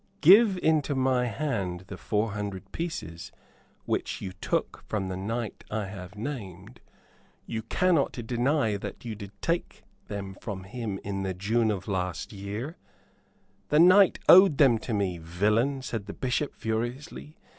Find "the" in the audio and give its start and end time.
1.81-1.95, 5.09-5.15, 11.21-11.35, 13.69-13.79, 16.07-16.13